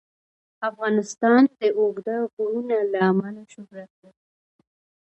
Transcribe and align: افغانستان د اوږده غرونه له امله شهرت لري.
افغانستان 0.69 1.41
د 1.59 1.61
اوږده 1.79 2.17
غرونه 2.33 2.77
له 2.91 2.99
امله 3.11 3.43
شهرت 3.53 3.91
لري. 4.01 4.21